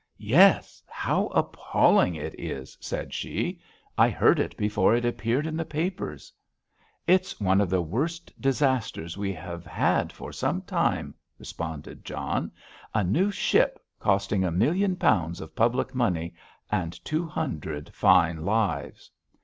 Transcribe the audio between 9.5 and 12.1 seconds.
had for some time," responded